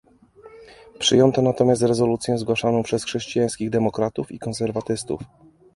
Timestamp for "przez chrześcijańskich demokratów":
2.83-4.31